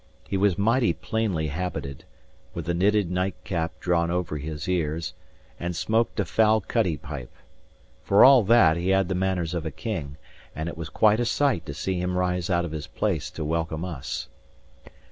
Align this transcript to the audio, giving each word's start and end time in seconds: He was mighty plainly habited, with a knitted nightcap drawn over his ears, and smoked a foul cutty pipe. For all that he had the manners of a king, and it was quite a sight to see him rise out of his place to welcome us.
He 0.27 0.35
was 0.35 0.57
mighty 0.57 0.93
plainly 0.93 1.49
habited, 1.49 2.05
with 2.55 2.67
a 2.67 2.73
knitted 2.73 3.11
nightcap 3.11 3.79
drawn 3.79 4.09
over 4.09 4.39
his 4.39 4.67
ears, 4.67 5.13
and 5.59 5.75
smoked 5.75 6.19
a 6.19 6.25
foul 6.25 6.59
cutty 6.59 6.97
pipe. 6.97 7.29
For 8.01 8.25
all 8.25 8.41
that 8.45 8.77
he 8.77 8.89
had 8.89 9.09
the 9.09 9.13
manners 9.13 9.53
of 9.53 9.63
a 9.63 9.69
king, 9.69 10.17
and 10.55 10.67
it 10.67 10.75
was 10.75 10.89
quite 10.89 11.19
a 11.19 11.25
sight 11.25 11.67
to 11.67 11.75
see 11.75 11.99
him 12.01 12.17
rise 12.17 12.49
out 12.49 12.65
of 12.65 12.71
his 12.71 12.87
place 12.87 13.29
to 13.29 13.45
welcome 13.45 13.85
us. 13.85 14.27